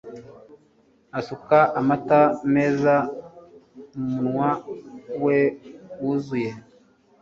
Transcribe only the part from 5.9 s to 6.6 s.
wuzuye